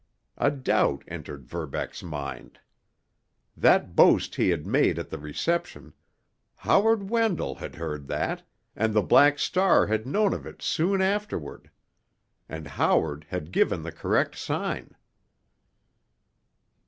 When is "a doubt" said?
0.39-1.03